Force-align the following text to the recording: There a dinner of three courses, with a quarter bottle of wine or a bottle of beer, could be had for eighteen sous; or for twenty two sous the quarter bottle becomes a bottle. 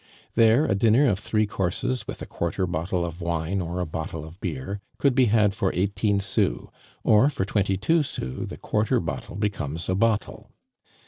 There 0.33 0.65
a 0.65 0.73
dinner 0.73 1.05
of 1.07 1.19
three 1.19 1.45
courses, 1.45 2.07
with 2.07 2.23
a 2.23 2.25
quarter 2.25 2.65
bottle 2.65 3.05
of 3.05 3.21
wine 3.21 3.61
or 3.61 3.79
a 3.79 3.85
bottle 3.85 4.25
of 4.25 4.41
beer, 4.41 4.81
could 4.97 5.13
be 5.13 5.25
had 5.25 5.53
for 5.53 5.69
eighteen 5.75 6.19
sous; 6.19 6.69
or 7.03 7.29
for 7.29 7.45
twenty 7.45 7.77
two 7.77 8.01
sous 8.01 8.49
the 8.49 8.57
quarter 8.57 8.99
bottle 8.99 9.35
becomes 9.35 9.87
a 9.89 9.93
bottle. 9.93 10.49